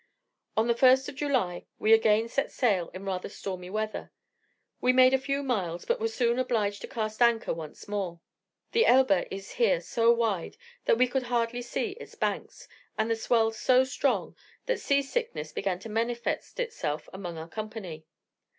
On 0.57 0.65
the 0.65 0.73
1st 0.73 1.09
of 1.09 1.15
July 1.15 1.67
we 1.77 1.93
again 1.93 2.27
set 2.27 2.51
sail 2.51 2.89
in 2.91 3.05
rather 3.05 3.29
stormy 3.29 3.69
weather. 3.69 4.11
We 4.79 4.93
made 4.93 5.13
a 5.13 5.19
few 5.19 5.43
miles, 5.43 5.85
but 5.85 5.99
were 5.99 6.07
soon 6.07 6.39
obliged 6.39 6.81
to 6.81 6.87
cast 6.87 7.21
anchor 7.21 7.53
once 7.53 7.87
more. 7.87 8.19
The 8.71 8.87
Elbe 8.87 9.27
is 9.29 9.51
here 9.51 9.79
so 9.79 10.11
wide, 10.11 10.57
that 10.85 10.97
we 10.97 11.07
could 11.07 11.21
hardly 11.29 11.61
see 11.61 11.91
its 11.99 12.15
banks, 12.15 12.67
and 12.97 13.11
the 13.11 13.15
swell 13.15 13.51
so 13.51 13.83
strong, 13.83 14.35
that 14.65 14.79
sea 14.79 15.03
sickness 15.03 15.51
began 15.51 15.77
to 15.77 15.87
manifest 15.87 16.59
itself 16.59 17.07
among 17.13 17.37
our 17.37 17.47
company. 17.47 18.07